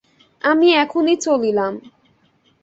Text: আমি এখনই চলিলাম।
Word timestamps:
আমি 0.41 0.67
এখনই 0.73 1.15
চলিলাম। 1.17 1.73